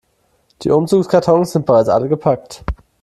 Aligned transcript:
Die 0.63 0.71
Umzugskartons 0.71 1.51
sind 1.51 1.67
bereits 1.67 1.87
alle 1.87 2.09
gepackt. 2.09 2.63